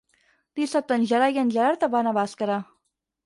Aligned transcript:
Dissabte 0.59 0.95
en 0.99 1.03
Gerai 1.11 1.37
i 1.37 1.41
en 1.43 1.53
Gerard 1.57 1.85
van 1.97 2.09
a 2.09 2.15
Bàscara. 2.21 2.57